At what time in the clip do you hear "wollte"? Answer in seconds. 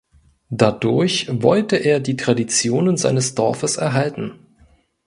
1.31-1.75